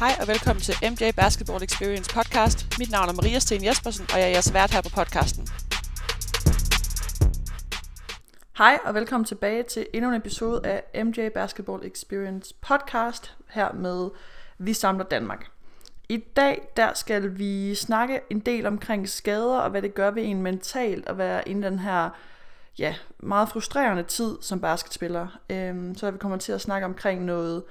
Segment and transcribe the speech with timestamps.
[0.00, 2.78] Hej og velkommen til MJ Basketball Experience podcast.
[2.78, 5.48] Mit navn er Maria Sten Jespersen, og jeg er jeres vært her på podcasten.
[8.58, 14.10] Hej og velkommen tilbage til endnu en episode af MJ Basketball Experience podcast her med
[14.58, 15.50] Vi Samler Danmark.
[16.08, 20.24] I dag der skal vi snakke en del omkring skader og hvad det gør ved
[20.24, 22.10] en mentalt at være i den her
[22.78, 25.38] ja, meget frustrerende tid som basketspiller.
[25.50, 27.62] Øhm, så vi kommer til at snakke omkring noget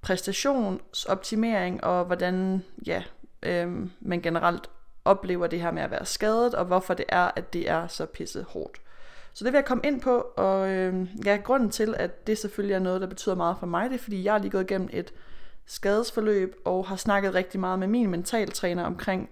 [0.00, 3.02] præstationsoptimering og hvordan ja,
[3.42, 4.70] øh, man generelt
[5.04, 8.06] oplever det her med at være skadet og hvorfor det er, at det er så
[8.06, 8.80] pisse hårdt.
[9.32, 12.74] Så det vil jeg komme ind på, og øh, ja, grunden til, at det selvfølgelig
[12.74, 14.88] er noget, der betyder meget for mig, det er, fordi jeg har lige gået igennem
[14.92, 15.12] et
[15.66, 19.30] skadesforløb, og har snakket rigtig meget med min mentaltræner omkring,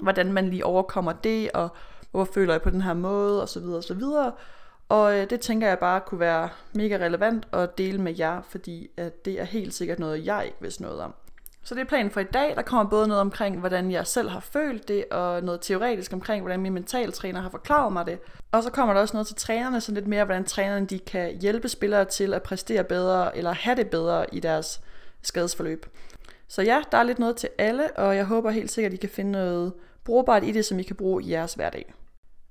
[0.00, 1.68] hvordan man lige overkommer det, og
[2.10, 4.32] hvorfor føler jeg på den her måde, og så videre,
[4.88, 8.90] og øh, det tænker jeg bare kunne være mega relevant at dele med jer, fordi
[8.96, 11.14] at det er helt sikkert noget, jeg ikke vidste noget om.
[11.62, 12.56] Så det er planen for i dag.
[12.56, 16.42] Der kommer både noget omkring, hvordan jeg selv har følt det, og noget teoretisk omkring,
[16.42, 18.18] hvordan min mentaltræner har forklaret mig det.
[18.52, 21.38] Og så kommer der også noget til trænerne, så lidt mere, hvordan trænerne de kan
[21.40, 24.80] hjælpe spillere til at præstere bedre, eller have det bedre i deres
[25.22, 25.86] skadesforløb.
[26.48, 29.00] Så ja, der er lidt noget til alle, og jeg håber helt sikkert, at I
[29.00, 29.72] kan finde noget
[30.04, 31.94] brugbart i det, som I kan bruge i jeres hverdag.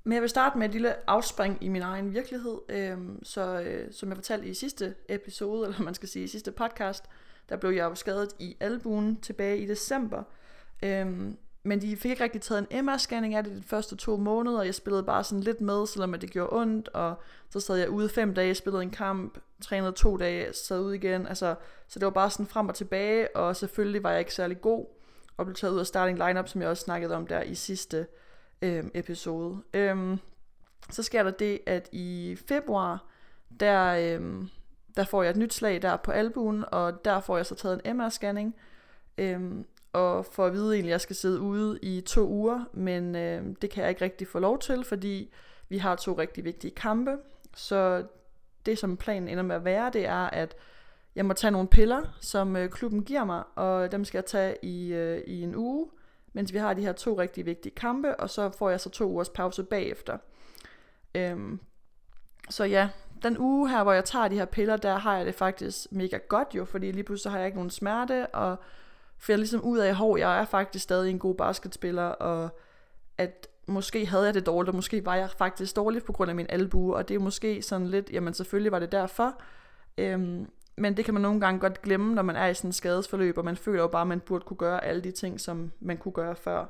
[0.08, 2.58] Men jeg vil starte med et lille afspring i min egen virkelighed.
[2.70, 6.52] Øhm, så øh, som jeg fortalte i sidste episode, eller man skal sige i sidste
[6.52, 7.04] podcast,
[7.50, 10.24] der blev jeg jo skadet i albuen tilbage i december.
[10.84, 14.64] Øhm, men de fik ikke rigtig taget en MR-scanning af det de første to måneder.
[14.64, 16.90] Jeg spillede bare sådan lidt med, selvom det gjorde ondt.
[16.90, 17.16] Og
[17.50, 21.28] så sad jeg ude fem dage, spillede en kamp, trænede to dage, sad ud igen.
[21.28, 21.56] Altså,
[21.88, 24.86] så det var bare sådan frem og tilbage, og selvfølgelig var jeg ikke særlig god.
[25.38, 28.08] Og blev taget ud af starting lineup, som jeg også snakkede om der i sidste
[28.62, 29.62] øh, episode.
[29.74, 30.18] Øh,
[30.90, 33.06] så sker der det, at i februar,
[33.60, 34.48] der, øh,
[34.96, 37.82] der får jeg et nyt slag der på albuen, og der får jeg så taget
[37.86, 38.56] en MR-scanning.
[39.18, 43.16] Øh, og for at vide egentlig, at jeg skal sidde ude i to uger, men
[43.16, 45.34] øh, det kan jeg ikke rigtig få lov til, fordi
[45.70, 47.18] vi har to rigtig vigtige kampe.
[47.56, 48.04] Så
[48.66, 50.56] det, som planen ender med at være, det er, at
[51.16, 54.58] jeg må tage nogle piller, som øh, klubben giver mig, og dem skal jeg tage
[54.62, 55.88] i, øh, i en uge,
[56.36, 59.06] mens vi har de her to rigtig vigtige kampe, og så får jeg så to
[59.06, 60.18] ugers pause bagefter.
[61.16, 61.60] Øhm,
[62.50, 62.90] så ja,
[63.24, 66.18] den uge her, hvor jeg tager de her piller, der har jeg det faktisk mega
[66.28, 68.58] godt jo, fordi lige pludselig har jeg ikke nogen smerte, og
[69.18, 72.50] finder ligesom ud af, at jeg er faktisk stadig en god basketspiller, og
[73.18, 76.36] at måske havde jeg det dårligt, og måske var jeg faktisk dårlig på grund af
[76.36, 79.42] min albue, og det er måske sådan lidt, jamen selvfølgelig var det derfor,
[79.98, 82.74] øhm, men det kan man nogle gange godt glemme, når man er i sådan en
[82.74, 85.72] skadesforløb, og man føler jo bare, at man burde kunne gøre alle de ting, som
[85.80, 86.66] man kunne gøre før.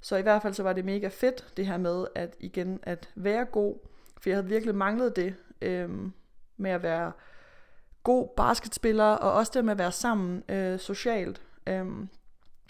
[0.00, 3.08] Så i hvert fald så var det mega fedt, det her med at igen at
[3.14, 3.78] være god,
[4.20, 6.12] for jeg havde virkelig manglet det øhm,
[6.56, 7.12] med at være
[8.02, 11.42] god basketspiller, og også det med at være sammen øh, socialt.
[11.66, 12.08] Øhm,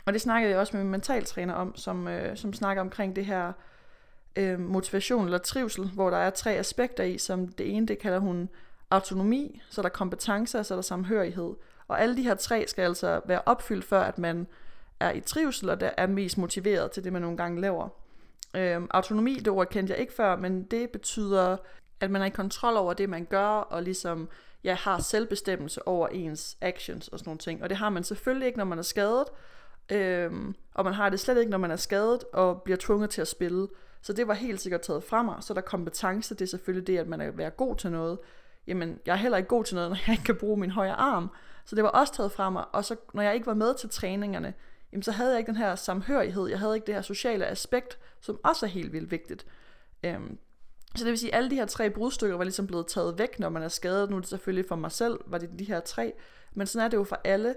[0.06, 3.26] og det snakkede jeg også med min mentaltræner om, som, øh, som snakker omkring det
[3.26, 3.52] her
[4.36, 8.18] øh, motivation eller trivsel, hvor der er tre aspekter i, som det ene, det kalder
[8.18, 8.48] hun
[8.90, 11.54] autonomi, så er der kompetencer, så er der samhørighed.
[11.88, 14.46] Og alle de her tre skal altså være opfyldt, før at man
[15.00, 17.88] er i trivsel, og der er mest motiveret til det, man nogle gange laver.
[18.56, 21.56] Øhm, autonomi, det ord kendte jeg ikke før, men det betyder,
[22.00, 24.28] at man er i kontrol over det, man gør, og ligesom
[24.64, 27.62] ja, har selvbestemmelse over ens actions og sådan nogle ting.
[27.62, 29.24] Og det har man selvfølgelig ikke, når man er skadet,
[29.92, 33.20] øhm, og man har det slet ikke, når man er skadet og bliver tvunget til
[33.20, 33.68] at spille.
[34.02, 35.36] Så det var helt sikkert taget fra mig.
[35.40, 38.18] Så der kompetence, det er selvfølgelig det, at man er være god til noget.
[38.66, 40.94] Jamen, jeg er heller ikke god til noget, når jeg ikke kan bruge min højre
[40.94, 41.30] arm.
[41.64, 42.64] Så det var også taget fra mig.
[42.72, 44.54] Og så når jeg ikke var med til træningerne,
[44.92, 46.46] jamen, så havde jeg ikke den her samhørighed.
[46.46, 49.46] Jeg havde ikke det her sociale aspekt, som også er helt vildt vigtigt.
[50.04, 50.38] Øhm,
[50.94, 53.38] så det vil sige, at alle de her tre brudstykker var ligesom blevet taget væk,
[53.38, 54.10] når man er skadet.
[54.10, 56.12] Nu er det selvfølgelig for mig selv, var det de her tre.
[56.54, 57.54] Men sådan er det jo for alle.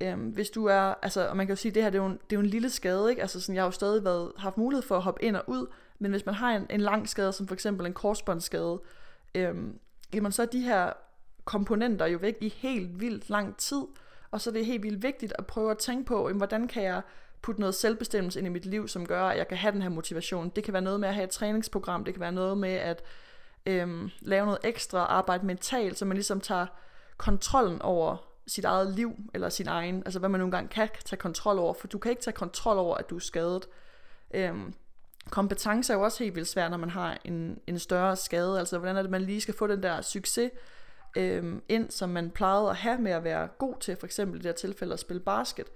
[0.00, 2.02] Øhm, hvis du er, altså, og man kan jo sige, at det her det er,
[2.02, 3.22] jo en, det er jo en lille skade, ikke?
[3.22, 5.66] Altså sådan, jeg har jo stadig været, haft mulighed for at hoppe ind og ud,
[5.98, 8.80] men hvis man har en, en lang skade, som for eksempel en korsbåndsskade,
[9.34, 9.78] øhm,
[10.14, 10.92] jamen så de her
[11.44, 13.82] komponenter jo væk i helt vildt lang tid,
[14.30, 16.82] og så er det helt vildt vigtigt at prøve at tænke på, jamen, hvordan kan
[16.82, 17.02] jeg
[17.42, 19.88] putte noget selvbestemmelse ind i mit liv, som gør, at jeg kan have den her
[19.88, 20.48] motivation.
[20.48, 23.02] Det kan være noget med at have et træningsprogram, det kan være noget med at
[23.66, 26.66] øhm, lave noget ekstra arbejde mentalt, så man ligesom tager
[27.16, 28.16] kontrollen over
[28.46, 31.74] sit eget liv, eller sin egen, altså hvad man nogle gange kan tage kontrol over,
[31.74, 33.66] for du kan ikke tage kontrol over, at du er skadet.
[34.34, 34.74] Øhm,
[35.30, 38.78] kompetence er jo også helt vildt svært, når man har en, en større skade, altså
[38.78, 40.50] hvordan er det, man lige skal få den der succes
[41.16, 44.42] øh, ind, som man plejede at have med at være god til, for eksempel i
[44.42, 45.66] det her tilfælde at spille basket.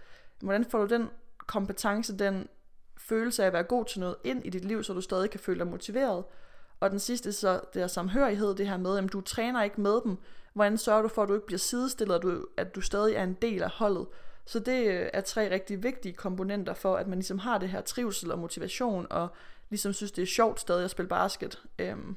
[0.40, 1.08] Hvordan får du den
[1.46, 2.48] kompetence, den
[2.96, 5.40] følelse af at være god til noget ind i dit liv, så du stadig kan
[5.40, 6.25] føle dig motiveret.
[6.81, 10.00] Og den sidste så det er samhørighed, det her med, at du træner ikke med
[10.04, 10.16] dem.
[10.52, 13.22] Hvordan sørger du for, at du ikke bliver sidestillet, at du, at du stadig er
[13.22, 14.06] en del af holdet?
[14.46, 17.81] Så det øh, er tre rigtig vigtige komponenter for, at man ligesom har det her
[17.81, 19.28] trivsel og motivation, og
[19.70, 21.62] ligesom synes, det er sjovt stadig at spille basket.
[21.78, 22.16] Øhm,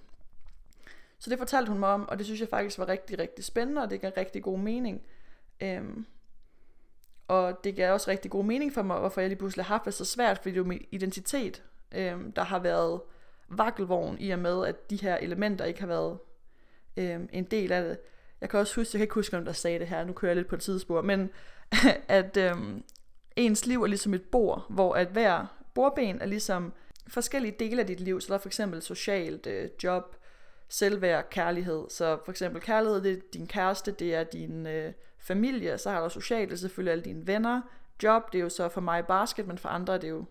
[1.19, 3.81] så det fortalte hun mig om, og det synes jeg faktisk var rigtig, rigtig spændende,
[3.81, 5.01] og det gav rigtig god mening.
[5.61, 6.05] Øhm,
[7.27, 9.85] og det gav også rigtig god mening for mig, hvorfor jeg lige pludselig har haft
[9.85, 13.01] det så svært, fordi det er jo min identitet, øhm, der har været
[13.47, 16.17] vakkelvogn i og med, at de her elementer ikke har været
[16.97, 17.97] øhm, en del af det.
[18.41, 20.29] Jeg kan også huske, jeg kan ikke huske, om der sagde det her, nu kører
[20.29, 21.29] jeg lidt på et tidsspur, men
[22.07, 22.83] at øhm,
[23.35, 26.73] ens liv er ligesom et bord, hvor at hver bordben er ligesom
[27.07, 30.15] forskellige dele af dit liv, så der er for eksempel socialt, øh, job,
[30.69, 31.85] selvværd, kærlighed.
[31.89, 36.03] Så for eksempel kærlighed, det er din kæreste, det er din øh, familie, så har
[36.03, 37.61] du socialt, det er selvfølgelig alle dine venner.
[38.03, 40.25] Job, det er jo så for mig basket, men for andre det er det jo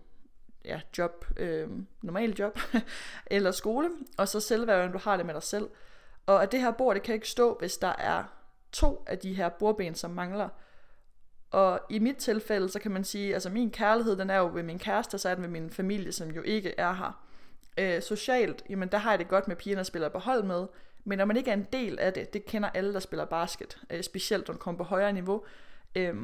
[0.65, 1.69] ja, job, øh,
[2.01, 2.59] normal job,
[3.27, 3.89] eller skole.
[4.17, 5.69] Og så selvværd, du har det med dig selv.
[6.25, 8.23] Og at det her bord, det kan ikke stå, hvis der er
[8.71, 10.49] to af de her bordben, som mangler.
[11.51, 14.63] Og i mit tilfælde, så kan man sige, altså min kærlighed, den er jo ved
[14.63, 17.25] min kæreste, og så er den ved min familie, som jo ikke er her.
[17.77, 20.67] Øh, socialt, jamen der har jeg det godt med pigerne, der spiller på hold med,
[21.03, 23.77] men når man ikke er en del af det, det kender alle, der spiller basket,
[23.89, 25.43] øh, specielt når man kommer på højere niveau,
[25.95, 26.15] øh,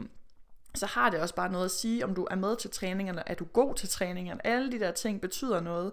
[0.76, 3.34] så har det også bare noget at sige, om du er med til træningerne, er
[3.34, 5.92] du god til træningerne, alle de der ting betyder noget,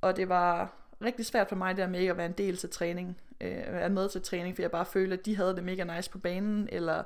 [0.00, 0.72] og det var
[1.04, 3.90] rigtig svært for mig der med ikke at være en del til træning, øh, være
[3.90, 6.68] med til træning, for jeg bare følte, at de havde det mega nice på banen,
[6.72, 7.02] eller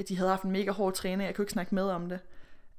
[0.00, 2.20] at de havde haft en mega hård træning, jeg kunne ikke snakke med om det.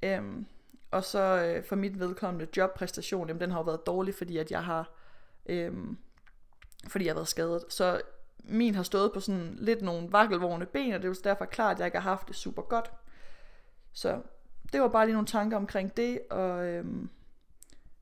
[0.04, 0.46] Øhm,
[0.92, 4.52] og så øh, for mit vedkommende jobpræstation, jamen, den har jo været dårlig, fordi at
[4.52, 4.92] jeg har
[5.46, 5.98] øhm,
[6.88, 7.64] fordi jeg har været skadet.
[7.70, 8.02] Så
[8.44, 11.76] min har stået på sådan lidt nogle vakkelvågne ben, og det er jo derfor klart,
[11.76, 12.92] at jeg ikke har haft det super godt.
[13.94, 14.22] Så
[14.74, 17.10] det var bare lige nogle tanker omkring det, og øhm,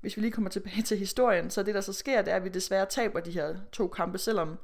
[0.01, 2.43] hvis vi lige kommer tilbage til historien, så det der så sker, det er, at
[2.43, 4.59] vi desværre taber de her to kampe, selvom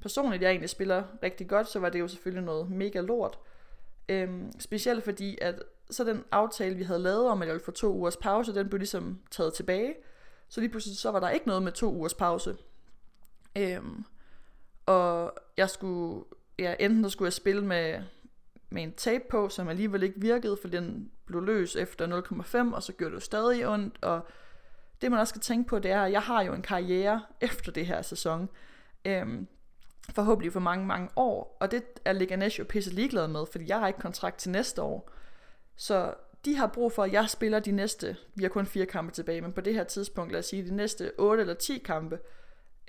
[0.00, 3.38] personligt jeg egentlig spiller rigtig godt, så var det jo selvfølgelig noget mega lort.
[4.10, 7.70] Øhm, specielt fordi, at så den aftale, vi havde lavet om, at jeg ville få
[7.70, 9.94] to ugers pause, den blev ligesom taget tilbage.
[10.48, 12.56] Så lige pludselig så var der ikke noget med to ugers pause.
[13.58, 14.04] Øhm,
[14.86, 16.24] og jeg skulle,
[16.58, 18.02] ja, enten der skulle jeg spille med,
[18.70, 22.22] med en tape på, som alligevel ikke virkede, for den blev løs efter
[22.68, 24.26] 0,5, og så gjorde det jo stadig ondt, og
[25.00, 27.72] det man også skal tænke på, det er, at jeg har jo en karriere efter
[27.72, 28.48] det her sæson.
[29.04, 29.46] Øhm,
[30.14, 31.56] forhåbentlig for mange, mange år.
[31.60, 34.82] Og det er Leganes jo pisse ligeglad med, fordi jeg har ikke kontrakt til næste
[34.82, 35.10] år.
[35.76, 36.14] Så
[36.44, 39.40] de har brug for, at jeg spiller de næste, vi har kun fire kampe tilbage,
[39.40, 42.18] men på det her tidspunkt, lad os sige, de næste 8 eller 10 kampe.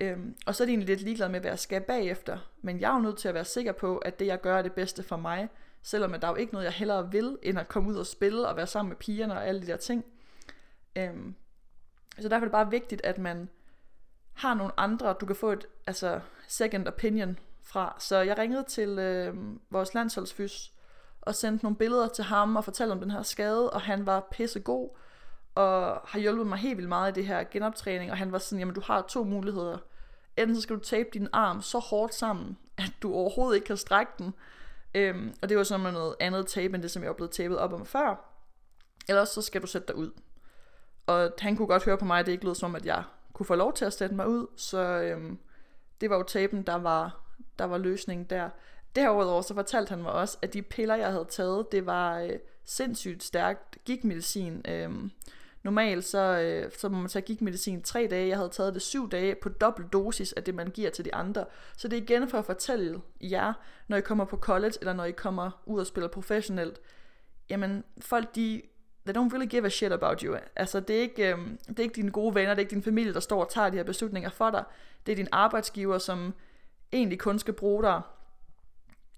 [0.00, 2.38] Øhm, og så er de egentlig lidt ligeglade med, hvad jeg skal bagefter.
[2.62, 4.62] Men jeg er jo nødt til at være sikker på, at det jeg gør er
[4.62, 5.48] det bedste for mig.
[5.82, 8.06] Selvom at der er jo ikke noget, jeg hellere vil, end at komme ud og
[8.06, 10.04] spille og være sammen med pigerne og alle de der ting.
[10.96, 11.34] Øhm,
[12.18, 13.48] så derfor er det bare vigtigt, at man
[14.32, 16.20] har nogle andre, du kan få et altså,
[16.52, 17.96] second opinion fra.
[17.98, 19.34] Så jeg ringede til øh,
[19.70, 20.72] vores landsholdsfys
[21.20, 24.28] og sendte nogle billeder til ham og fortalte om den her skade, og han var
[24.30, 24.88] pissegod
[25.54, 28.58] og har hjulpet mig helt vildt meget i det her genoptræning, og han var sådan,
[28.58, 29.78] jamen du har to muligheder.
[30.36, 33.76] Enten så skal du tape din arm så hårdt sammen, at du overhovedet ikke kan
[33.76, 34.34] strække den,
[34.94, 37.58] øhm, og det var sådan noget andet tape, end det, som jeg var blevet tapet
[37.58, 38.38] op om før,
[39.08, 40.10] eller så skal du sætte dig ud.
[41.06, 43.46] Og han kunne godt høre på mig, at det ikke lød som, at jeg kunne
[43.46, 45.38] få lov til at sætte mig ud, så øhm,
[46.02, 47.20] det var jo tapen, der var,
[47.58, 48.48] der var løsningen der.
[48.96, 52.30] Derudover så fortalte han mig også, at de piller, jeg havde taget, det var øh,
[52.64, 54.64] sindssygt stærkt gigmedicin.
[54.68, 55.10] Øhm,
[55.62, 58.28] normalt så, øh, så må man tage gigmedicin tre dage.
[58.28, 61.14] Jeg havde taget det syv dage på dobbelt dosis af det, man giver til de
[61.14, 61.44] andre.
[61.76, 63.52] Så det er igen for at fortælle jer,
[63.88, 66.80] når I kommer på college, eller når I kommer ud og spiller professionelt,
[67.50, 68.62] jamen folk de
[69.04, 70.36] they don't really give a shit about you.
[70.56, 72.82] Altså, det er, ikke, øhm, det er ikke dine gode venner, det er ikke din
[72.82, 74.64] familie, der står og tager de her beslutninger for dig.
[75.06, 76.34] Det er din arbejdsgiver, som
[76.92, 78.00] egentlig kun skal bruge dig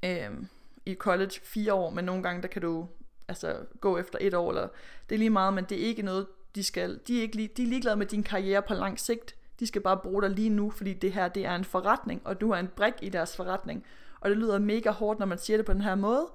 [0.05, 0.49] øhm,
[0.87, 2.89] i college fire år, men nogle gange, der kan du
[3.29, 4.69] altså, gå efter et år, eller
[5.09, 7.63] det er lige meget, men det er ikke noget, de skal, de er, ikke, de
[7.63, 9.37] er ligeglade med din karriere på lang sigt.
[9.61, 12.41] De skal bare bruge dig lige nu, fordi det her, det er en forretning, og
[12.41, 13.85] du er en brik i deres forretning.
[14.21, 16.27] Og det lyder mega hårdt, når man siger det på den her måde,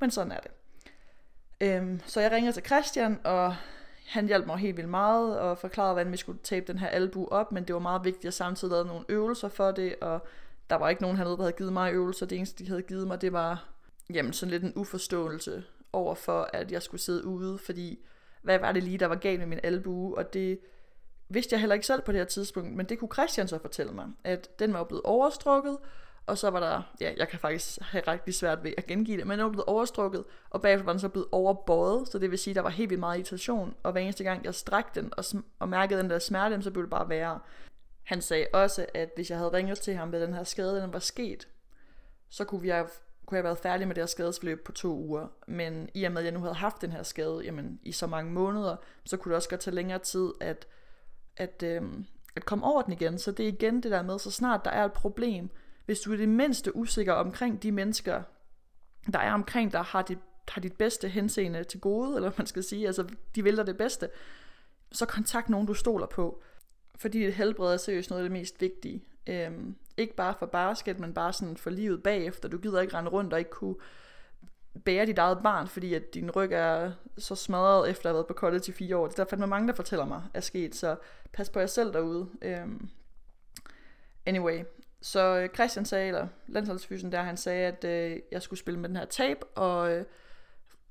[0.00, 0.50] men sådan er det.
[1.60, 3.56] Øhm, så jeg ringede til Christian, og
[4.06, 7.28] han hjalp mig helt vildt meget, og forklarede, hvordan vi skulle tape den her albu
[7.30, 10.26] op, men det var meget vigtigt, at samtidig lavede nogle øvelser for det, og
[10.70, 12.26] der var ikke nogen hernede, der havde givet mig øvelser.
[12.26, 13.68] Det eneste, de havde givet mig, det var
[14.14, 17.98] jamen, sådan lidt en uforståelse over for, at jeg skulle sidde ude, fordi
[18.42, 20.58] hvad var det lige, der var galt med min albue, og det
[21.28, 23.92] vidste jeg heller ikke selv på det her tidspunkt, men det kunne Christian så fortælle
[23.92, 25.78] mig, at den var blevet overstrukket,
[26.30, 29.26] og så var der, ja, jeg kan faktisk have rigtig svært ved at gengive det,
[29.26, 32.38] men den var blevet overstrukket, og bagefter var den så blevet overbøjet, så det vil
[32.38, 35.12] sige, at der var helt vildt meget irritation, og hver eneste gang jeg strakte den
[35.16, 35.24] og,
[35.58, 37.38] og mærkede den der smerte, så blev det bare værre.
[38.02, 40.92] Han sagde også, at hvis jeg havde ringet til ham, ved den her skade den
[40.92, 41.48] var sket,
[42.28, 42.86] så kunne, vi have,
[43.26, 45.26] kunne jeg have været færdig med det her skadesforløb på to uger.
[45.46, 48.06] Men i og med, at jeg nu havde haft den her skade jamen, i så
[48.06, 50.66] mange måneder, så kunne det også godt tage længere tid at,
[51.36, 52.06] at, øhm,
[52.36, 53.18] at komme over den igen.
[53.18, 55.50] Så det er igen det der med, så snart der er et problem,
[55.90, 58.22] hvis du er det mindste usikker omkring de mennesker,
[59.12, 60.18] der er omkring dig, har dit,
[60.48, 63.76] har dit bedste henseende til gode, eller man skal sige, altså de vil dig det
[63.76, 64.08] bedste,
[64.92, 66.42] så kontakt nogen, du stoler på.
[66.94, 69.04] Fordi et helbred er seriøst noget af det mest vigtige.
[69.26, 72.48] Øhm, ikke bare for basket, men bare sådan for livet bagefter.
[72.48, 73.76] Du gider ikke rende rundt og ikke kunne
[74.84, 78.26] bære dit eget barn, fordi at din ryg er så smadret efter at have været
[78.26, 79.06] på college i fire år.
[79.06, 80.96] Det er der fandme mange, der fortæller mig er sket, så
[81.32, 82.28] pas på jer selv derude.
[82.42, 82.88] Øhm,
[84.26, 84.64] anyway,
[85.02, 88.88] så øh, Christian sagde, eller landsholdsfysen der, han sagde, at øh, jeg skulle spille med
[88.88, 90.04] den her tape, og øh,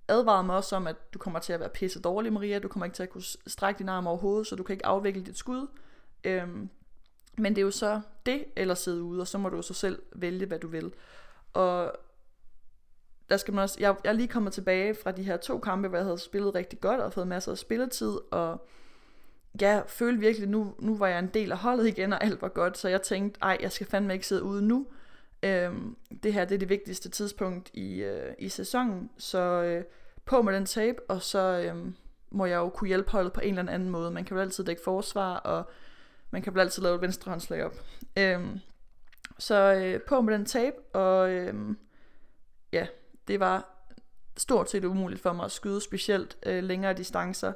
[0.08, 2.60] advarede mig også om, at du kommer til at være pisse dårlig, Maria.
[2.60, 4.86] Du kommer ikke til at kunne strække din arm over hovedet, så du kan ikke
[4.86, 5.68] afvikle dit skud.
[6.24, 6.70] Øhm,
[7.38, 9.74] men det er jo så det, eller sidde ude, og så må du jo så
[9.74, 10.94] selv vælge, hvad du vil.
[11.54, 11.94] Og
[13.30, 15.88] der skal man også, jeg, jeg er lige kommet tilbage fra de her to kampe,
[15.88, 18.68] hvor jeg havde spillet rigtig godt og fået masser af spilletid, og
[19.62, 22.48] jeg følte virkelig, nu, nu var jeg en del af holdet igen, og alt var
[22.48, 24.88] godt, så jeg tænkte, ej, jeg skal fandme ikke sidde ude nu.
[25.44, 29.84] Øhm, det her det er det vigtigste tidspunkt i, øh, i sæsonen, så øh,
[30.26, 31.92] på med den tape, og så øh,
[32.32, 34.12] må jeg jo kunne hjælpe holdet på en eller anden måde.
[34.12, 35.70] Man kan jo altid dække forsvar, og
[36.32, 37.76] man kan jo altid lave et venstrehåndslag op.
[38.18, 38.60] Øhm,
[39.40, 41.54] så øh, på med den tape, og øh,
[42.74, 42.88] ja,
[43.28, 43.80] det var
[44.38, 47.54] stort set umuligt for mig at skyde specielt øh, længere distancer.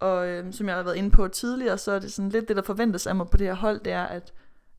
[0.00, 2.56] Og øhm, som jeg har været inde på tidligere, så er det sådan lidt det,
[2.56, 4.32] der forventes af mig på det her hold, det er, at,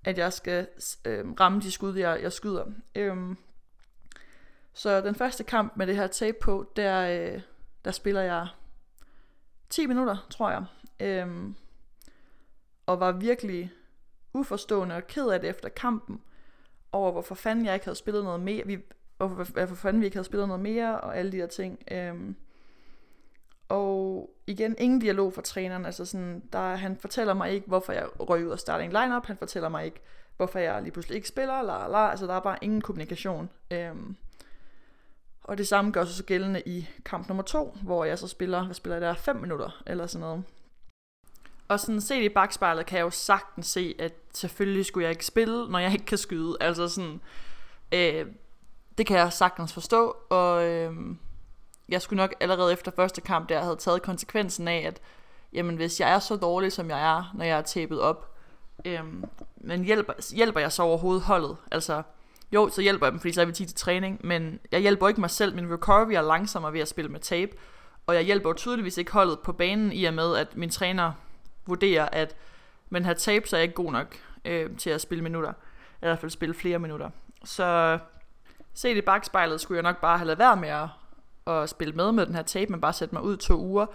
[0.03, 0.67] at jeg skal
[1.05, 2.65] øhm, ramme de skud, jeg, jeg skyder.
[2.95, 3.37] Øhm,
[4.73, 7.41] så den første kamp med det her tape på, der, øh,
[7.85, 8.47] der spiller jeg
[9.69, 10.65] 10 minutter, tror jeg.
[10.99, 11.55] Øhm,
[12.85, 13.71] og var virkelig
[14.33, 16.21] uforstående og ked af det efter kampen,
[16.91, 18.77] over hvorfor fanden jeg ikke havde spillet noget mere, vi,
[19.17, 21.79] hvorfor, hvorfor fanden vi ikke havde spillet noget mere, og alle de her ting.
[21.91, 22.35] Øhm,
[23.69, 28.05] og igen, ingen dialog fra træneren, altså sådan, der, han fortæller mig ikke, hvorfor jeg
[28.19, 30.01] røg ud og starting en lineup, han fortæller mig ikke,
[30.37, 33.49] hvorfor jeg lige pludselig ikke spiller, la, la, altså der er bare ingen kommunikation.
[33.71, 34.15] Øhm,
[35.43, 38.63] og det samme gør sig så gældende i kamp nummer to, hvor jeg så spiller,
[38.65, 40.43] hvad spiller jeg der, 5 minutter, eller sådan noget.
[41.67, 45.25] Og sådan set i bagspejlet kan jeg jo sagtens se, at selvfølgelig skulle jeg ikke
[45.25, 46.57] spille, når jeg ikke kan skyde.
[46.61, 47.21] Altså sådan,
[47.91, 48.25] øh,
[48.97, 50.93] det kan jeg sagtens forstå, og øh,
[51.91, 54.99] jeg skulle nok allerede efter første kamp der havde taget konsekvensen af, at
[55.53, 58.35] jamen, hvis jeg er så dårlig, som jeg er, når jeg er tæppet op,
[58.85, 59.23] øhm,
[59.57, 61.57] men hjælper, hjælper jeg så overhovedet holdet?
[61.71, 62.03] Altså,
[62.51, 65.07] jo, så hjælper jeg dem, fordi så er vi tid til træning, men jeg hjælper
[65.07, 65.55] ikke mig selv.
[65.55, 67.51] Min recovery er langsommere ved at spille med tape,
[68.07, 71.11] og jeg hjælper jo tydeligvis ikke holdet på banen, i og med, at min træner
[71.65, 72.35] vurderer, at
[72.89, 74.15] man har tape, så er jeg ikke god nok
[74.45, 75.49] øh, til at spille minutter.
[75.49, 77.09] Eller i hvert fald spille flere minutter.
[77.45, 77.99] Så
[78.73, 80.87] set i bagspejlet skulle jeg nok bare have lavet være med at,
[81.49, 83.85] at spille med med den her tape, men bare sætte mig ud to uger.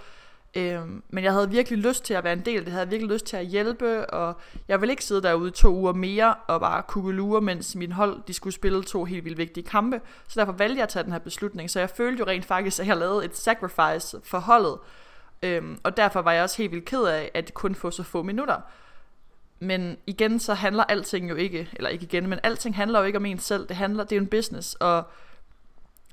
[0.56, 2.88] Øhm, men jeg havde virkelig lyst til at være en del af det, jeg havde
[2.88, 4.34] virkelig lyst til at hjælpe, og
[4.68, 8.32] jeg ville ikke sidde derude to uger mere og bare kugelure, mens min hold de
[8.32, 10.00] skulle spille to helt vildt vigtige kampe.
[10.28, 12.80] Så derfor valgte jeg at tage den her beslutning, så jeg følte jo rent faktisk,
[12.80, 14.78] at jeg lavede et sacrifice for holdet,
[15.42, 18.22] øhm, og derfor var jeg også helt vildt ked af, at kun få så få
[18.22, 18.60] minutter.
[19.58, 23.18] Men igen, så handler alting jo ikke, eller ikke igen, men alting handler jo ikke
[23.18, 25.04] om en selv, det handler, det er jo en business, og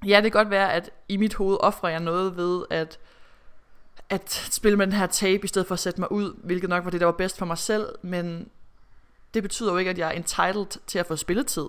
[0.05, 2.99] ja, det kan godt være, at i mit hoved offrer jeg noget ved, at
[4.11, 6.83] at spille med den her tape, i stedet for at sætte mig ud, hvilket nok
[6.83, 8.49] var det, der var bedst for mig selv, men
[9.33, 11.65] det betyder jo ikke, at jeg er entitled til at få spilletid.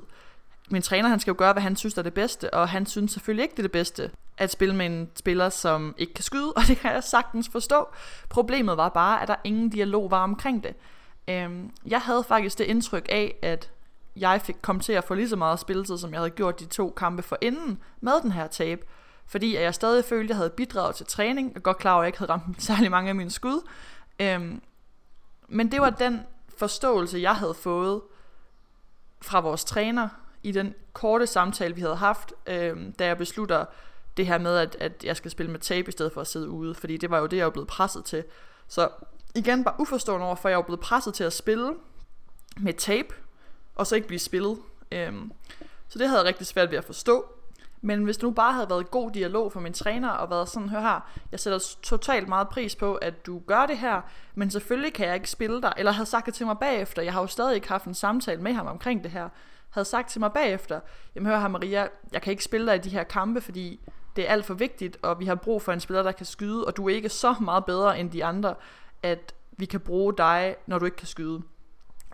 [0.71, 3.13] Min træner, han skal jo gøre, hvad han synes er det bedste, og han synes
[3.13, 6.53] selvfølgelig ikke, det er det bedste at spille med en spiller, som ikke kan skyde,
[6.57, 7.89] og det kan jeg sagtens forstå.
[8.29, 10.75] Problemet var bare, at der ingen dialog var omkring det.
[11.29, 13.71] Øhm, jeg havde faktisk det indtryk af, at
[14.17, 16.67] jeg fik kom til at få lige så meget spilletid, som jeg havde gjort de
[16.67, 18.83] to kampe for inden med den her tape.
[19.27, 21.53] Fordi jeg stadig følte, at jeg havde bidraget til træning.
[21.57, 23.69] og godt klar over, at jeg ikke havde ramt særlig mange af mine skud.
[24.21, 24.63] Øhm,
[25.49, 26.21] men det var den
[26.57, 28.01] forståelse, jeg havde fået
[29.23, 30.09] fra vores træner
[30.43, 33.65] i den korte samtale, vi havde haft, øhm, da jeg beslutter
[34.17, 36.49] det her med, at, at jeg skal spille med tape i stedet for at sidde
[36.49, 36.75] ude.
[36.75, 38.25] Fordi det var jo det, jeg var blevet presset til.
[38.69, 38.89] Så
[39.35, 41.75] igen bare uforstående over, for jeg var blevet presset til at spille
[42.57, 43.15] med tape,
[43.75, 44.59] og så ikke blive spillet.
[44.93, 45.33] Øhm,
[45.89, 47.25] så det havde jeg rigtig svært ved at forstå.
[47.85, 50.69] Men hvis det nu bare havde været god dialog for min træner, og været sådan,
[50.69, 54.01] hør her, jeg sætter totalt meget pris på, at du gør det her,
[54.35, 57.13] men selvfølgelig kan jeg ikke spille dig, eller havde sagt det til mig bagefter, jeg
[57.13, 59.29] har jo stadig ikke haft en samtale med ham omkring det her,
[59.71, 60.81] havde sagt til mig bagefter,
[61.15, 63.81] jamen hør her Maria, jeg kan ikke spille dig i de her kampe, fordi
[64.17, 66.65] det er alt for vigtigt, og vi har brug for en spiller, der kan skyde,
[66.65, 68.55] og du er ikke så meget bedre end de andre,
[69.03, 71.43] at vi kan bruge dig, når du ikke kan skyde.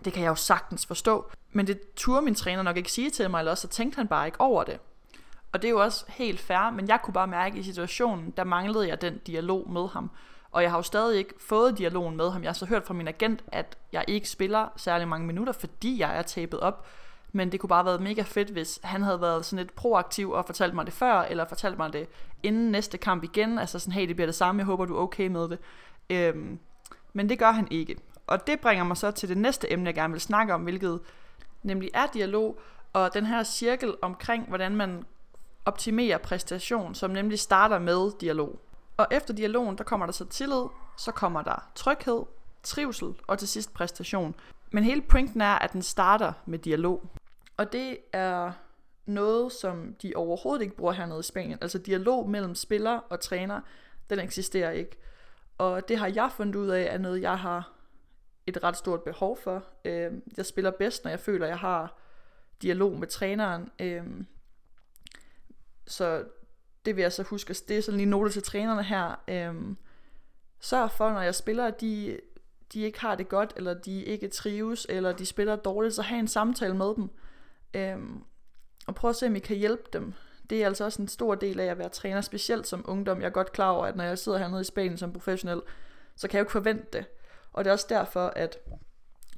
[0.05, 1.31] Det kan jeg jo sagtens forstå.
[1.51, 4.07] Men det turde min træner nok ikke sige til mig, eller også så tænkte han
[4.07, 4.79] bare ikke over det.
[5.51, 8.33] Og det er jo også helt fair, men jeg kunne bare mærke, at i situationen,
[8.37, 10.11] der manglede jeg den dialog med ham.
[10.51, 12.43] Og jeg har jo stadig ikke fået dialogen med ham.
[12.43, 15.99] Jeg har så hørt fra min agent, at jeg ikke spiller særlig mange minutter, fordi
[15.99, 16.87] jeg er tabet op.
[17.31, 20.31] Men det kunne bare have været mega fedt, hvis han havde været sådan lidt proaktiv
[20.31, 22.07] og fortalt mig det før, eller fortalt mig det
[22.43, 23.59] inden næste kamp igen.
[23.59, 25.59] Altså sådan, hey, det bliver det samme, jeg håber, du er okay med det.
[26.09, 26.59] Øhm,
[27.13, 27.95] men det gør han ikke.
[28.27, 30.99] Og det bringer mig så til det næste emne, jeg gerne vil snakke om, hvilket
[31.63, 32.59] nemlig er dialog,
[32.93, 35.05] og den her cirkel omkring, hvordan man
[35.65, 38.59] optimerer præstation, som nemlig starter med dialog.
[38.97, 40.63] Og efter dialogen, der kommer der så tillid,
[40.97, 42.23] så kommer der tryghed,
[42.63, 44.35] trivsel og til sidst præstation.
[44.71, 47.03] Men hele pointen er, at den starter med dialog.
[47.57, 48.51] Og det er
[49.05, 51.57] noget, som de overhovedet ikke bruger hernede i Spanien.
[51.61, 53.61] Altså dialog mellem spiller og træner,
[54.09, 54.97] den eksisterer ikke.
[55.57, 57.71] Og det har jeg fundet ud af, er noget, jeg har
[58.49, 59.63] et ret stort behov for.
[59.85, 61.97] Øh, jeg spiller bedst, når jeg føler, at jeg har
[62.61, 63.69] dialog med træneren.
[63.79, 64.03] Øh,
[65.87, 66.23] så
[66.85, 67.53] det vil jeg så huske.
[67.53, 69.15] Det er sådan lige note til trænerne her.
[69.27, 69.75] Øh,
[70.59, 72.19] sørg for, når jeg spiller, at de,
[72.73, 76.19] de ikke har det godt, eller de ikke trives, eller de spiller dårligt, så have
[76.19, 77.09] en samtale med dem.
[77.73, 77.97] Øh,
[78.87, 80.13] og prøv at se, om I kan hjælpe dem.
[80.49, 83.21] Det er altså også en stor del af at være træner, specielt som ungdom.
[83.21, 85.61] Jeg er godt klar over, at når jeg sidder hernede i Spanien som professionel,
[86.15, 87.05] så kan jeg jo ikke forvente det.
[87.59, 88.57] Og det er også derfor, at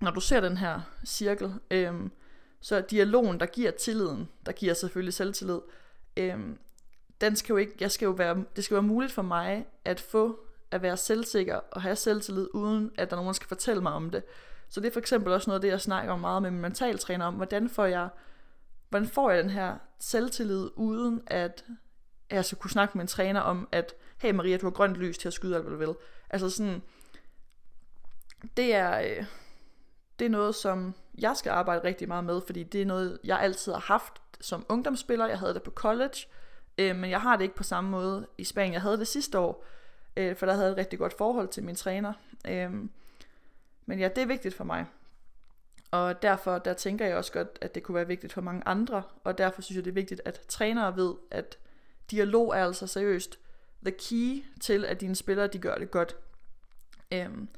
[0.02, 2.12] når du ser den her cirkel, øhm,
[2.60, 5.60] så er dialogen, der giver tilliden, der giver selvfølgelig selvtillid,
[6.18, 6.58] øhm,
[7.22, 10.00] den skal jo ikke, jeg skal jo være, det skal være muligt for mig at
[10.00, 10.40] få
[10.72, 13.94] at være selvsikker og have selvtillid, uden at der er nogen, der skal fortælle mig
[13.94, 14.24] om det.
[14.70, 16.62] Så det er for eksempel også noget af det, jeg snakker om meget med min
[16.62, 18.10] mentaltræner om, hvordan får jeg,
[18.90, 21.66] hvordan får jeg den her selvtillid, uden at
[22.32, 25.18] jeg skal kunne snakke med en træner om, at hey Maria, du har grønt lys
[25.18, 25.96] til at skyde alt, hvad du vil.
[26.30, 26.82] Altså sådan,
[28.58, 29.26] det er, øh,
[30.20, 33.40] det er noget, som jeg skal arbejde rigtig meget med, fordi det er noget, jeg
[33.40, 35.28] altid har haft som ungdomsspiller.
[35.28, 36.28] Jeg havde det på college,
[36.78, 38.74] øh, men jeg har det ikke på samme måde i Spanien.
[38.74, 39.66] Jeg havde det sidste år,
[40.18, 42.14] øh, for der havde jeg et rigtig godt forhold til min træner.
[42.48, 42.72] Øh,
[43.86, 44.86] men ja, det er vigtigt for mig.
[45.92, 49.04] Og derfor der tænker jeg også godt, at det kunne være vigtigt for mange andre,
[49.24, 51.58] og derfor synes jeg, det er vigtigt, at trænere ved, at
[52.12, 53.40] dialog er altså seriøst
[53.86, 56.16] the key til, at dine spillere de gør det godt.
[57.12, 57.50] Øhm,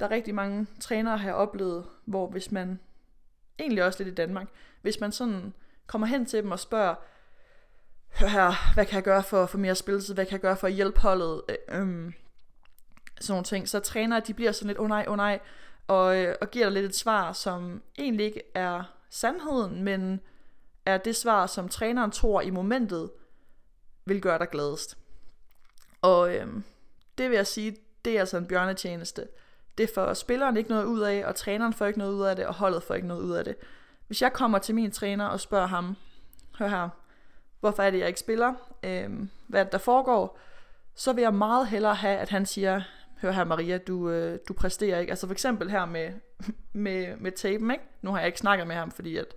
[0.00, 2.80] der er rigtig mange trænere, har oplevet, hvor hvis man,
[3.58, 4.48] egentlig også lidt i Danmark,
[4.82, 5.52] hvis man sådan
[5.86, 6.94] kommer hen til dem og spørger,
[8.10, 10.56] hør her, hvad kan jeg gøre for for få mere spilletid, hvad kan jeg gøre
[10.56, 12.12] for at hjælpe holdet, øh, øh,
[13.20, 15.40] sådan nogle ting, så trænere, de bliver sådan lidt, åh oh nej, åh oh nej,
[15.86, 20.20] og, øh, og giver dig lidt et svar, som egentlig ikke er sandheden, men
[20.86, 23.10] er det svar, som træneren tror i momentet,
[24.04, 24.98] vil gøre dig gladest.
[26.02, 26.46] Og øh,
[27.18, 29.28] det vil jeg sige, det er altså en bjørnetjeneste.
[29.80, 32.46] Det får spilleren ikke noget ud af, og træneren får ikke noget ud af det,
[32.46, 33.56] og holdet får ikke noget ud af det.
[34.06, 35.96] Hvis jeg kommer til min træner og spørger ham,
[36.58, 36.88] hør her,
[37.60, 40.38] hvorfor er det, jeg ikke spiller, Øhm, hvad der foregår,
[40.94, 42.82] så vil jeg meget hellere have, at han siger,
[43.20, 45.10] hør her Maria, du, øh, du præsterer ikke.
[45.10, 46.12] Altså for eksempel her med,
[46.72, 47.84] med, med tapen, ikke?
[48.02, 49.34] Nu har jeg ikke snakket med ham, fordi at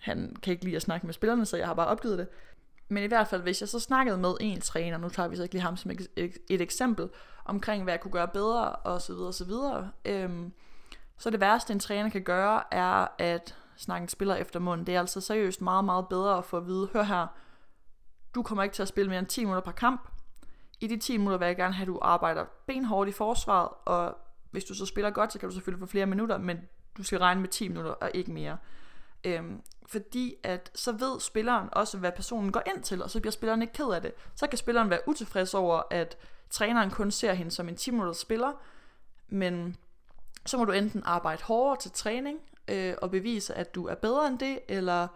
[0.00, 2.28] han kan ikke lide at snakke med spillerne, så jeg har bare opgivet det.
[2.88, 5.42] Men i hvert fald, hvis jeg så snakkede med en træner, nu tager vi så
[5.42, 7.08] ikke lige ham som et, eksempel,
[7.44, 9.90] omkring hvad jeg kunne gøre bedre, og så videre, og så videre.
[10.04, 10.52] Øhm,
[11.18, 14.86] så det værste, en træner kan gøre, er at snakke en spiller efter munden.
[14.86, 17.26] Det er altså seriøst meget, meget bedre at få at vide, hør her,
[18.34, 20.08] du kommer ikke til at spille mere end 10 minutter per kamp.
[20.80, 24.18] I de 10 minutter vil jeg gerne have, at du arbejder benhårdt i forsvaret, og
[24.50, 26.58] hvis du så spiller godt, så kan du selvfølgelig få flere minutter, men
[26.96, 28.56] du skal regne med 10 minutter og ikke mere.
[29.24, 33.32] Øhm, fordi at så ved spilleren også, hvad personen går ind til, og så bliver
[33.32, 34.12] spilleren ikke ked af det.
[34.34, 36.16] Så kan spilleren være utilfreds over, at
[36.50, 38.52] træneren kun ser hende som en 10 spiller,
[39.28, 39.76] men
[40.46, 44.26] så må du enten arbejde hårdere til træning, øh, og bevise, at du er bedre
[44.26, 45.08] end det, eller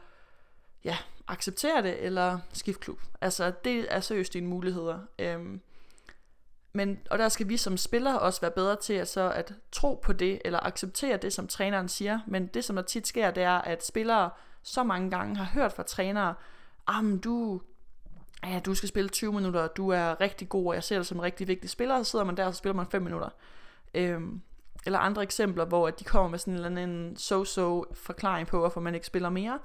[0.85, 3.01] ja, acceptere det, eller skift klub.
[3.21, 4.99] Altså, det er seriøst dine muligheder.
[5.19, 5.61] Øhm,
[6.73, 10.01] men, og der skal vi som spillere også være bedre til at, så at tro
[10.03, 12.21] på det, eller acceptere det, som træneren siger.
[12.27, 14.31] Men det, som der tit sker, det er, at spillere
[14.63, 16.35] så mange gange har hørt fra trænere,
[16.87, 17.61] ah, du,
[18.45, 21.19] ja, du skal spille 20 minutter, du er rigtig god, og jeg ser dig som
[21.19, 23.29] en rigtig vigtig spiller, og så sidder man der, og så spiller man 5 minutter.
[23.95, 24.41] Øhm,
[24.87, 28.59] eller andre eksempler, hvor at de kommer med sådan en eller anden so-so forklaring på,
[28.59, 29.59] hvorfor man ikke spiller mere.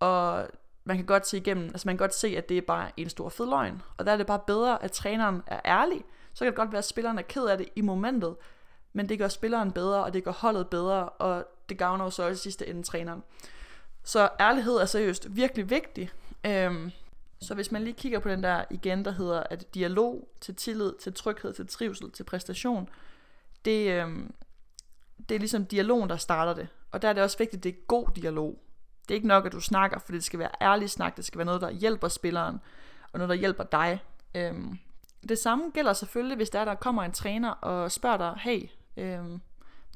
[0.00, 0.48] Og
[0.84, 3.08] man kan godt se igennem, altså man kan godt se, at det er bare en
[3.08, 3.82] stor fed løgn.
[3.96, 6.04] Og der er det bare bedre, at træneren er ærlig.
[6.34, 8.36] Så kan det godt være, at spilleren er ked af det i momentet,
[8.92, 12.22] men det gør spilleren bedre, og det gør holdet bedre, og det gavner jo så
[12.22, 13.22] også i sidste ende træneren.
[14.08, 16.10] Så ærlighed er seriøst virkelig vigtig.
[16.46, 16.90] Øhm,
[17.40, 20.92] så hvis man lige kigger på den der igen, der hedder, at dialog til tillid,
[21.00, 22.88] til tryghed, til trivsel, til præstation,
[23.64, 24.34] det, øhm,
[25.28, 26.68] det er ligesom dialogen, der starter det.
[26.90, 28.58] Og der er det også vigtigt, at det er god dialog.
[29.02, 31.38] Det er ikke nok, at du snakker, for det skal være ærlig snak, det skal
[31.38, 32.60] være noget, der hjælper spilleren,
[33.12, 34.02] og noget, der hjælper dig.
[34.34, 34.78] Øhm,
[35.28, 39.40] det samme gælder selvfølgelig, hvis der, der kommer en træner og spørger dig, hey, øhm,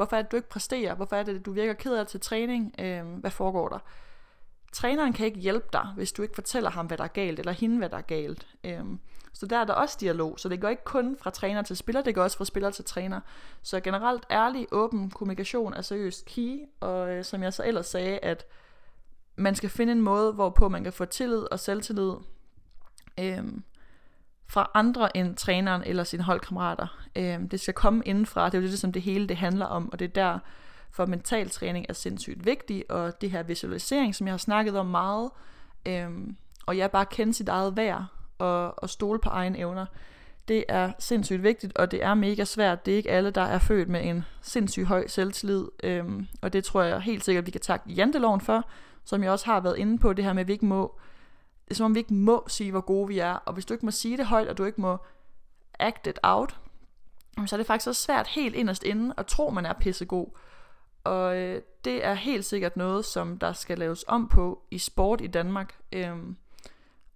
[0.02, 0.94] hvorfor er det, du ikke præsterer?
[0.94, 2.74] Hvorfor er det, du virker ked af til træning?
[2.78, 3.78] Øh, hvad foregår der?
[4.72, 7.52] Træneren kan ikke hjælpe dig, hvis du ikke fortæller ham, hvad der er galt, eller
[7.52, 8.46] hende, hvad der er galt.
[8.64, 8.98] Øhm,
[9.32, 12.02] så der er der også dialog, så det går ikke kun fra træner til spiller,
[12.02, 13.20] det går også fra spiller til træner.
[13.62, 18.18] Så generelt ærlig, åben kommunikation er seriøst key, og øh, som jeg så ellers sagde,
[18.18, 18.46] at
[19.36, 22.12] man skal finde en måde, hvorpå man kan få tillid og selvtillid
[23.20, 23.62] øhm,
[24.52, 26.86] fra andre end træneren eller sine holdkammerater.
[27.16, 29.66] Øh, det skal komme indenfra, det er jo det, som ligesom det hele det handler
[29.66, 30.38] om, og det er der,
[30.90, 34.86] for mental træning er sindssygt vigtig, og det her visualisering, som jeg har snakket om
[34.86, 35.30] meget,
[35.86, 36.10] øh,
[36.66, 38.04] og jeg bare kende sit eget værd,
[38.38, 39.86] og, og stole på egne evner,
[40.48, 42.86] det er sindssygt vigtigt, og det er mega svært.
[42.86, 46.64] Det er ikke alle, der er født med en sindssygt høj selvtillid, øhm, og det
[46.64, 48.68] tror jeg helt sikkert, vi kan takke janteloven for,
[49.04, 50.98] som jeg også har været inde på, det her med, at vi ikke må,
[51.72, 53.74] det er som om vi ikke må sige, hvor gode vi er, og hvis du
[53.74, 54.98] ikke må sige det højt, og du ikke må
[55.78, 56.60] act it out,
[57.46, 60.26] så er det faktisk også svært helt inderst inde at tro, man er pissegod.
[61.04, 65.20] Og øh, det er helt sikkert noget, som der skal laves om på i sport
[65.20, 65.74] i Danmark.
[65.92, 66.36] Øhm,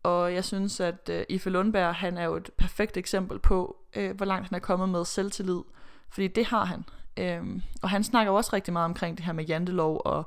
[0.03, 4.17] og jeg synes, at øh, Ife Lundberg, han er jo et perfekt eksempel på, øh,
[4.17, 5.61] hvor langt han er kommet med selvtillid.
[6.09, 6.85] Fordi det har han.
[7.17, 10.25] Øhm, og han snakker også rigtig meget omkring det her med jantelov, og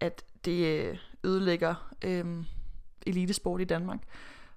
[0.00, 2.46] at det øh, ødelægger øhm,
[3.06, 3.98] elitesport i Danmark.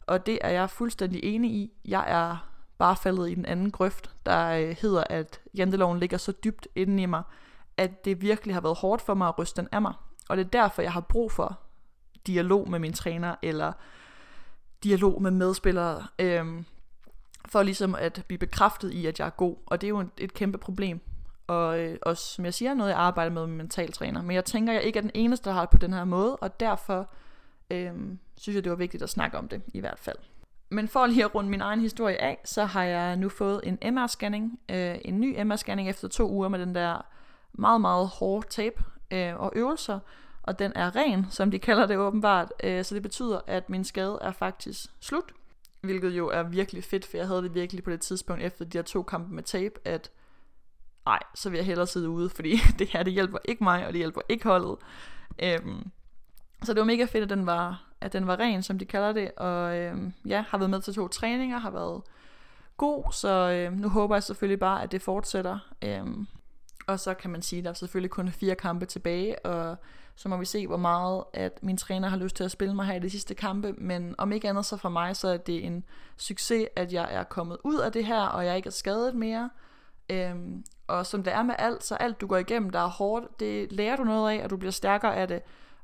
[0.07, 1.71] Og det er jeg fuldstændig enig i.
[1.85, 6.31] Jeg er bare faldet i den anden grøft, der øh, hedder, at janteloven ligger så
[6.31, 7.23] dybt inde i mig,
[7.77, 9.93] at det virkelig har været hårdt for mig at ryste den af mig.
[10.29, 11.59] Og det er derfor, jeg har brug for
[12.27, 13.73] dialog med min træner, eller
[14.83, 16.65] dialog med medspillere, øhm,
[17.45, 19.55] for ligesom at blive bekræftet i, at jeg er god.
[19.65, 20.99] Og det er jo et, et kæmpe problem.
[21.47, 24.21] Og øh, også, som jeg siger, noget jeg arbejder med med mentaltræner.
[24.21, 26.35] Men jeg tænker, jeg ikke er den eneste, der har det på den her måde,
[26.35, 27.09] og derfor
[27.69, 30.17] øhm, synes jeg, det var vigtigt at snakke om det i hvert fald.
[30.69, 33.97] Men for lige at runde min egen historie af, så har jeg nu fået en
[33.97, 37.05] MR-scanning, øh, en ny MR-scanning efter to uger med den der
[37.53, 39.99] meget, meget hårde tape øh, og øvelser,
[40.43, 43.83] og den er ren, som de kalder det åbenbart, øh, så det betyder, at min
[43.83, 45.33] skade er faktisk slut,
[45.81, 48.77] hvilket jo er virkelig fedt, for jeg havde det virkelig på det tidspunkt efter de
[48.77, 50.11] her to kampe med tape, at
[51.05, 53.93] nej, så vil jeg hellere sidde ude, fordi det her, det hjælper ikke mig, og
[53.93, 54.77] det hjælper ikke holdet.
[55.43, 55.91] Øhm,
[56.63, 59.13] så det var mega fedt, at den var, at den var ren, som de kalder
[59.13, 62.01] det, og øh, ja, har været med til to træninger, har været
[62.77, 65.59] god, så øh, nu håber jeg selvfølgelig bare, at det fortsætter.
[65.81, 66.05] Øh,
[66.87, 69.77] og så kan man sige, at der er selvfølgelig kun fire kampe tilbage, og
[70.15, 72.85] så må vi se, hvor meget at min træner har lyst til at spille mig
[72.85, 73.73] her i de sidste kampe.
[73.73, 75.83] Men om ikke andet så for mig, så er det en
[76.17, 79.49] succes, at jeg er kommet ud af det her, og jeg ikke er skadet mere.
[80.09, 83.39] Øhm, og som det er med alt, så alt du går igennem, der er hårdt,
[83.39, 85.41] det lærer du noget af, og du bliver stærkere af det.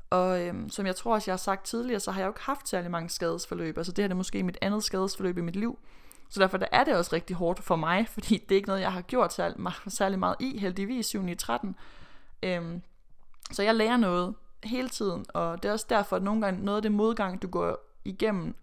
[0.09, 2.41] Og øhm, som jeg tror også, jeg har sagt tidligere, så har jeg jo ikke
[2.41, 3.77] haft særlig mange skadesforløb.
[3.77, 5.79] Altså det her det er måske mit andet skadesforløb i mit liv.
[6.29, 8.81] Så derfor der er det også rigtig hårdt for mig, fordi det er ikke noget,
[8.81, 11.75] jeg har gjort særlig, særlig meget i, heldigvis 7 i 13.
[12.43, 12.81] Øhm,
[13.51, 16.77] så jeg lærer noget hele tiden, og det er også derfor, at nogle gange noget
[16.77, 18.55] af det modgang, du går igennem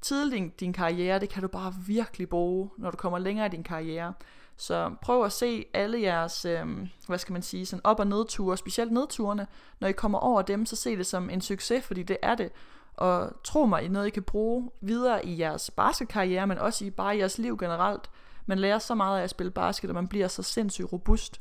[0.00, 3.50] tidligt i din karriere, det kan du bare virkelig bruge, når du kommer længere i
[3.50, 4.12] din karriere.
[4.56, 6.66] Så prøv at se alle jeres, øh,
[7.06, 9.46] hvad skal man sige, sådan op- og nedture, specielt nedturene.
[9.80, 12.50] Når I kommer over dem, så se det som en succes, fordi det er det.
[12.96, 16.90] Og tro mig, i noget I kan bruge videre i jeres basketkarriere, men også i
[16.90, 18.10] bare jeres liv generelt.
[18.46, 21.40] Man lærer så meget af at spille basket, og man bliver så sindssygt robust.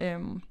[0.00, 0.42] Øhm,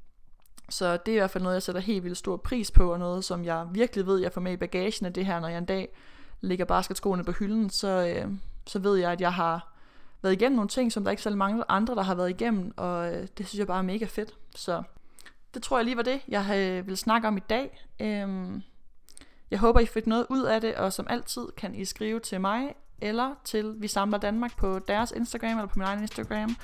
[0.70, 3.00] så det er i hvert fald noget, jeg sætter helt vildt stor pris på, og
[3.00, 5.58] noget, som jeg virkelig ved, jeg får med i bagagen af det her, når jeg
[5.58, 5.96] en dag
[6.42, 8.32] lægger basketskoene på hylden, så, øh,
[8.68, 9.74] så ved jeg, at jeg har
[10.22, 13.16] været igennem nogle ting, som der ikke så mange andre, der har været igennem, og
[13.16, 14.34] øh, det synes jeg bare er mega fedt.
[14.56, 14.84] Så
[15.54, 17.86] det tror jeg lige var det, jeg øh, snakke om i dag.
[18.00, 18.64] Øhm,
[19.52, 22.42] jeg håber, I fik noget ud af det, og som altid kan I skrive til
[22.42, 26.56] mig, eller til Vi Samler Danmark på deres Instagram, eller på min egen Instagram.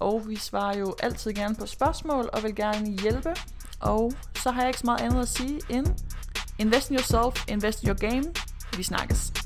[0.00, 3.34] Og vi svarer jo altid gerne på spørgsmål, og vil gerne hjælpe.
[3.80, 5.86] Og så har jeg ikke så meget andet at sige end
[6.58, 8.24] Invest in yourself, invest in your game.
[8.76, 9.45] Vi snakkes.